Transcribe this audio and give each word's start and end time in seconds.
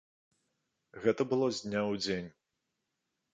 Гэта 1.03 1.21
было 1.33 1.47
з 1.59 1.67
дня 1.67 1.81
ў 1.91 2.01
дзень. 2.05 2.29